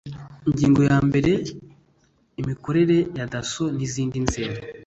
[0.49, 1.31] ingingo ya mbere
[2.39, 4.59] imikoranire ya dasso n izindi nzego